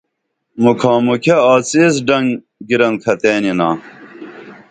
موکھا 0.61 0.93
موکھیہ 1.05 1.37
آڅی 1.51 1.75
ایس 1.83 1.95
ڈنگ 2.07 2.29
گِرنکھتئین 2.67 3.43
یِنا 3.47 3.69